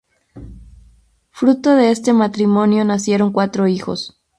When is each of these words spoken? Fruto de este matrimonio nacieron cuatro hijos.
Fruto 1.29 1.75
de 1.75 1.91
este 1.91 2.11
matrimonio 2.11 2.83
nacieron 2.83 3.31
cuatro 3.31 3.67
hijos. 3.67 4.19